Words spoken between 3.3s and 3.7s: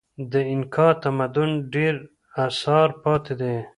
دي.